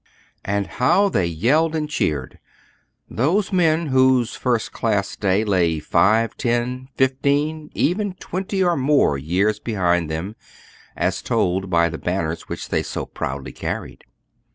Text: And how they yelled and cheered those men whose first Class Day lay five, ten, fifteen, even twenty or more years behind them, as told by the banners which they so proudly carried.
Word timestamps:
And 0.43 0.65
how 0.65 1.09
they 1.09 1.27
yelled 1.27 1.75
and 1.75 1.87
cheered 1.87 2.39
those 3.07 3.53
men 3.53 3.85
whose 3.85 4.33
first 4.35 4.71
Class 4.71 5.15
Day 5.15 5.43
lay 5.45 5.77
five, 5.79 6.35
ten, 6.37 6.87
fifteen, 6.95 7.69
even 7.75 8.15
twenty 8.15 8.63
or 8.63 8.75
more 8.75 9.19
years 9.19 9.59
behind 9.59 10.09
them, 10.09 10.35
as 10.97 11.21
told 11.21 11.69
by 11.69 11.87
the 11.87 11.99
banners 11.99 12.49
which 12.49 12.69
they 12.69 12.81
so 12.81 13.05
proudly 13.05 13.51
carried. 13.51 14.03